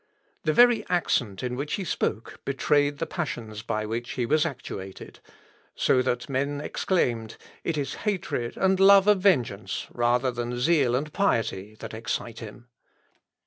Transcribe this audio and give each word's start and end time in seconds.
The 0.45 0.51
very 0.53 0.83
accent 0.89 1.43
in 1.43 1.55
which 1.55 1.73
he 1.73 1.83
spoke 1.83 2.39
betrayed 2.43 2.97
the 2.97 3.05
passions 3.05 3.61
by 3.61 3.85
which 3.85 4.13
he 4.13 4.25
was 4.25 4.47
actuated; 4.47 5.19
so 5.75 6.01
that 6.01 6.27
men 6.27 6.59
exclaimed, 6.59 7.37
it 7.63 7.77
is 7.77 7.93
hatred 8.01 8.57
and 8.57 8.79
love 8.79 9.05
of 9.05 9.21
vengeance, 9.21 9.85
rather 9.93 10.31
than 10.31 10.57
zeal 10.59 10.95
and 10.95 11.13
piety, 11.13 11.75
that 11.75 11.93
excite 11.93 12.39
him. 12.39 12.65